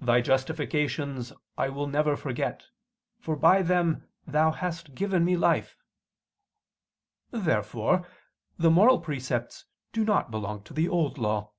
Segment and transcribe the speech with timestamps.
[0.00, 2.64] 118:93: "Thy justifications I will never forget,
[3.20, 5.76] for by them Thou hast given me life."
[7.30, 8.04] Therefore
[8.58, 11.52] the moral precepts do not belong to the Old Law.